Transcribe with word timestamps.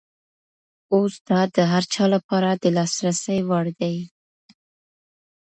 اوس 0.93 1.13
دا 1.27 1.41
د 1.55 1.57
هر 1.71 1.83
چا 1.93 2.05
لپاره 2.15 2.49
د 2.53 2.65
لاسرسي 2.75 3.39
وړ 3.49 3.65
دی. 3.79 3.95